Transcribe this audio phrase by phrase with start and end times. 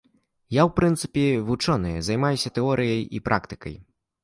[0.53, 3.81] Я ў прынцыпе вучоны, займаюся тэорыяй і практыкай.